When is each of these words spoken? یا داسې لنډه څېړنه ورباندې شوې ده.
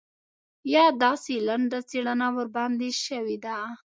یا 0.73 0.85
داسې 1.03 1.33
لنډه 1.47 1.79
څېړنه 1.89 2.27
ورباندې 2.37 2.89
شوې 3.03 3.37
ده. 3.45 3.57